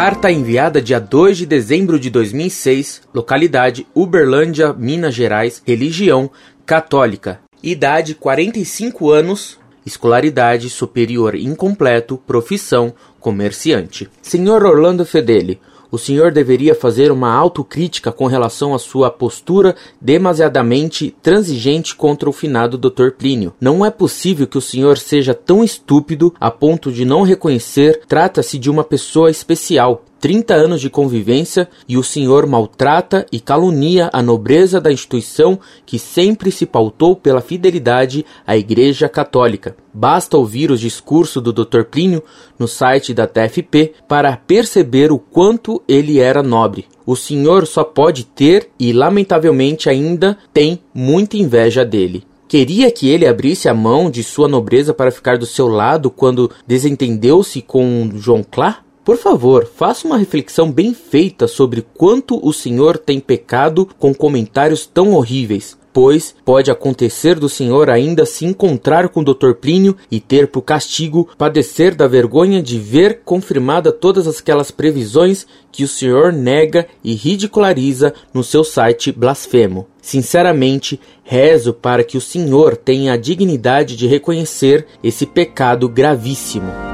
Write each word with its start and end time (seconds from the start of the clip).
Carta 0.00 0.30
enviada 0.30 0.80
dia 0.80 1.00
2 1.00 1.38
de 1.38 1.44
dezembro 1.44 1.98
de 1.98 2.08
2006, 2.08 3.02
localidade 3.12 3.84
Uberlândia, 3.92 4.72
Minas 4.72 5.12
Gerais, 5.12 5.60
religião 5.66 6.30
católica, 6.64 7.40
idade 7.60 8.14
45 8.14 9.10
anos, 9.10 9.58
escolaridade 9.84 10.70
superior 10.70 11.34
incompleto, 11.34 12.16
profissão 12.16 12.94
comerciante. 13.18 14.08
Senhor 14.22 14.64
Orlando 14.64 15.04
Fedeli, 15.04 15.60
o 15.90 15.98
senhor 15.98 16.32
deveria 16.32 16.74
fazer 16.74 17.10
uma 17.10 17.32
autocrítica 17.32 18.12
com 18.12 18.26
relação 18.26 18.74
à 18.74 18.78
sua 18.78 19.10
postura 19.10 19.74
demasiadamente 20.00 21.14
transigente 21.22 21.94
contra 21.94 22.28
o 22.28 22.32
finado 22.32 22.78
Dr. 22.78 23.10
Plínio. 23.16 23.54
Não 23.60 23.84
é 23.84 23.90
possível 23.90 24.46
que 24.46 24.58
o 24.58 24.62
senhor 24.62 24.98
seja 24.98 25.34
tão 25.34 25.64
estúpido 25.64 26.34
a 26.40 26.50
ponto 26.50 26.92
de 26.92 27.04
não 27.04 27.22
reconhecer 27.22 28.00
trata-se 28.06 28.58
de 28.58 28.70
uma 28.70 28.84
pessoa 28.84 29.30
especial. 29.30 30.04
30 30.20 30.54
anos 30.54 30.80
de 30.80 30.90
convivência 30.90 31.68
e 31.88 31.96
o 31.96 32.02
senhor 32.02 32.46
maltrata 32.46 33.24
e 33.30 33.40
calunia 33.40 34.10
a 34.12 34.22
nobreza 34.22 34.80
da 34.80 34.92
instituição 34.92 35.58
que 35.86 35.98
sempre 35.98 36.50
se 36.50 36.66
pautou 36.66 37.14
pela 37.14 37.40
fidelidade 37.40 38.24
à 38.46 38.56
Igreja 38.56 39.08
Católica. 39.08 39.76
Basta 39.92 40.36
ouvir 40.36 40.70
os 40.70 40.80
discursos 40.80 41.42
do 41.42 41.52
Dr. 41.52 41.84
Plínio 41.84 42.22
no 42.58 42.68
site 42.68 43.14
da 43.14 43.26
TFP 43.26 43.94
para 44.06 44.36
perceber 44.36 45.10
o 45.10 45.18
quanto 45.18 45.82
ele 45.88 46.18
era 46.18 46.42
nobre. 46.42 46.86
O 47.06 47.16
senhor 47.16 47.66
só 47.66 47.82
pode 47.82 48.24
ter 48.24 48.68
e, 48.78 48.92
lamentavelmente, 48.92 49.88
ainda 49.88 50.36
tem 50.52 50.80
muita 50.92 51.36
inveja 51.36 51.84
dele. 51.84 52.24
Queria 52.48 52.90
que 52.90 53.08
ele 53.08 53.26
abrisse 53.26 53.68
a 53.68 53.74
mão 53.74 54.10
de 54.10 54.22
sua 54.22 54.48
nobreza 54.48 54.94
para 54.94 55.10
ficar 55.10 55.36
do 55.36 55.44
seu 55.44 55.68
lado 55.68 56.10
quando 56.10 56.50
desentendeu-se 56.66 57.60
com 57.60 58.10
João 58.14 58.42
Clá? 58.42 58.82
Por 59.08 59.16
favor, 59.16 59.64
faça 59.64 60.06
uma 60.06 60.18
reflexão 60.18 60.70
bem 60.70 60.92
feita 60.92 61.48
sobre 61.48 61.80
quanto 61.94 62.46
o 62.46 62.52
senhor 62.52 62.98
tem 62.98 63.18
pecado 63.18 63.88
com 63.98 64.14
comentários 64.14 64.84
tão 64.84 65.14
horríveis, 65.14 65.78
pois 65.94 66.34
pode 66.44 66.70
acontecer 66.70 67.36
do 67.36 67.48
senhor 67.48 67.88
ainda 67.88 68.26
se 68.26 68.44
encontrar 68.44 69.08
com 69.08 69.20
o 69.20 69.24
Dr. 69.24 69.54
Plínio 69.54 69.96
e 70.10 70.20
ter 70.20 70.48
por 70.48 70.60
castigo 70.60 71.26
padecer 71.38 71.94
da 71.94 72.06
vergonha 72.06 72.62
de 72.62 72.78
ver 72.78 73.22
confirmada 73.24 73.92
todas 73.92 74.28
aquelas 74.28 74.70
previsões 74.70 75.46
que 75.72 75.84
o 75.84 75.88
senhor 75.88 76.30
nega 76.30 76.86
e 77.02 77.14
ridiculariza 77.14 78.12
no 78.34 78.44
seu 78.44 78.62
site 78.62 79.10
blasfemo. 79.10 79.86
Sinceramente, 80.02 81.00
rezo 81.24 81.72
para 81.72 82.04
que 82.04 82.18
o 82.18 82.20
senhor 82.20 82.76
tenha 82.76 83.14
a 83.14 83.16
dignidade 83.16 83.96
de 83.96 84.06
reconhecer 84.06 84.86
esse 85.02 85.24
pecado 85.24 85.88
gravíssimo. 85.88 86.87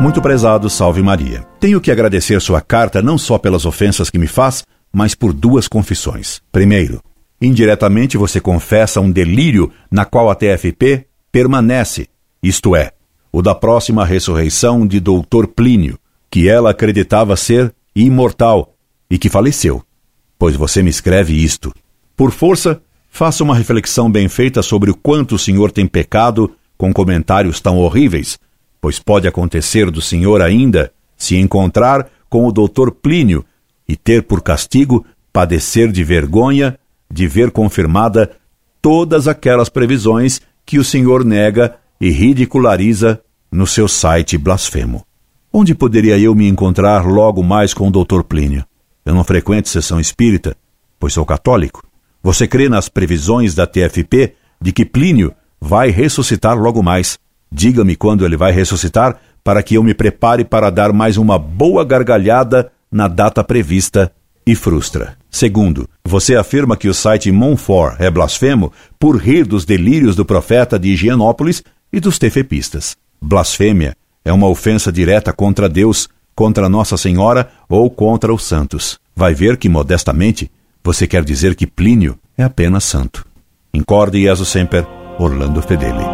Muito 0.00 0.20
prezado, 0.20 0.68
salve 0.68 1.02
Maria. 1.02 1.46
Tenho 1.58 1.80
que 1.80 1.90
agradecer 1.90 2.40
sua 2.40 2.60
carta 2.60 3.00
não 3.00 3.16
só 3.16 3.38
pelas 3.38 3.64
ofensas 3.64 4.10
que 4.10 4.18
me 4.18 4.26
faz, 4.26 4.62
mas 4.92 5.14
por 5.14 5.32
duas 5.32 5.66
confissões. 5.66 6.40
Primeiro, 6.52 7.00
indiretamente 7.40 8.18
você 8.18 8.38
confessa 8.38 9.00
um 9.00 9.10
delírio 9.10 9.72
na 9.90 10.04
qual 10.04 10.28
a 10.28 10.34
TFP 10.34 11.06
permanece, 11.32 12.08
isto 12.42 12.76
é, 12.76 12.92
o 13.32 13.40
da 13.40 13.54
próxima 13.54 14.04
ressurreição 14.04 14.86
de 14.86 15.00
Doutor 15.00 15.46
Plínio, 15.48 15.98
que 16.30 16.46
ela 16.46 16.70
acreditava 16.70 17.34
ser 17.34 17.74
imortal 17.94 18.74
e 19.10 19.16
que 19.18 19.30
faleceu. 19.30 19.82
Pois 20.38 20.54
você 20.54 20.82
me 20.82 20.90
escreve 20.90 21.32
isto. 21.42 21.72
Por 22.14 22.30
força, 22.30 22.82
faça 23.08 23.42
uma 23.42 23.56
reflexão 23.56 24.10
bem 24.10 24.28
feita 24.28 24.62
sobre 24.62 24.90
o 24.90 24.94
quanto 24.94 25.36
o 25.36 25.38
senhor 25.38 25.72
tem 25.72 25.86
pecado 25.86 26.54
com 26.76 26.92
comentários 26.92 27.60
tão 27.60 27.78
horríveis 27.78 28.38
pois 28.80 28.98
pode 28.98 29.26
acontecer 29.26 29.90
do 29.90 30.00
senhor 30.00 30.40
ainda 30.40 30.92
se 31.16 31.36
encontrar 31.36 32.08
com 32.28 32.46
o 32.46 32.52
doutor 32.52 32.90
Plínio 32.90 33.44
e 33.88 33.96
ter 33.96 34.22
por 34.22 34.42
castigo 34.42 35.04
padecer 35.32 35.90
de 35.90 36.02
vergonha 36.02 36.78
de 37.10 37.26
ver 37.26 37.50
confirmada 37.50 38.30
todas 38.80 39.28
aquelas 39.28 39.68
previsões 39.68 40.40
que 40.64 40.78
o 40.78 40.84
senhor 40.84 41.24
nega 41.24 41.76
e 42.00 42.10
ridiculariza 42.10 43.20
no 43.50 43.66
seu 43.66 43.88
site 43.88 44.36
blasfemo. 44.36 45.04
Onde 45.52 45.74
poderia 45.74 46.18
eu 46.18 46.34
me 46.34 46.46
encontrar 46.48 47.06
logo 47.06 47.42
mais 47.42 47.72
com 47.72 47.88
o 47.88 47.90
doutor 47.90 48.24
Plínio? 48.24 48.64
Eu 49.04 49.14
não 49.14 49.24
frequento 49.24 49.68
sessão 49.68 50.00
espírita, 50.00 50.56
pois 50.98 51.12
sou 51.12 51.24
católico. 51.24 51.82
Você 52.22 52.46
crê 52.46 52.68
nas 52.68 52.88
previsões 52.88 53.54
da 53.54 53.66
TFP 53.66 54.34
de 54.60 54.72
que 54.72 54.84
Plínio 54.84 55.32
vai 55.60 55.90
ressuscitar 55.90 56.58
logo 56.58 56.82
mais? 56.82 57.18
Diga-me 57.58 57.96
quando 57.96 58.26
ele 58.26 58.36
vai 58.36 58.52
ressuscitar, 58.52 59.16
para 59.42 59.62
que 59.62 59.76
eu 59.76 59.82
me 59.82 59.94
prepare 59.94 60.44
para 60.44 60.68
dar 60.68 60.92
mais 60.92 61.16
uma 61.16 61.38
boa 61.38 61.86
gargalhada 61.86 62.70
na 62.92 63.08
data 63.08 63.42
prevista 63.42 64.12
e 64.46 64.54
frustra. 64.54 65.16
Segundo, 65.30 65.88
você 66.04 66.36
afirma 66.36 66.76
que 66.76 66.86
o 66.86 66.92
site 66.92 67.32
Monfort 67.32 67.98
é 67.98 68.10
blasfemo 68.10 68.70
por 68.98 69.16
rir 69.16 69.46
dos 69.46 69.64
delírios 69.64 70.14
do 70.14 70.22
profeta 70.22 70.78
de 70.78 70.90
Higienópolis 70.90 71.64
e 71.90 71.98
dos 71.98 72.18
tefepistas. 72.18 72.94
Blasfêmia 73.22 73.96
é 74.22 74.30
uma 74.30 74.48
ofensa 74.48 74.92
direta 74.92 75.32
contra 75.32 75.66
Deus, 75.66 76.10
contra 76.34 76.68
Nossa 76.68 76.98
Senhora 76.98 77.48
ou 77.70 77.88
contra 77.88 78.34
os 78.34 78.44
santos. 78.44 79.00
Vai 79.16 79.34
ver 79.34 79.56
que, 79.56 79.66
modestamente, 79.66 80.50
você 80.84 81.06
quer 81.06 81.24
dizer 81.24 81.54
que 81.54 81.66
Plínio 81.66 82.18
é 82.36 82.42
apenas 82.42 82.84
santo. 82.84 83.24
Incorde 83.72 84.20
Jesus 84.20 84.50
Semper, 84.50 84.86
Orlando 85.18 85.62
Fedeli. 85.62 86.04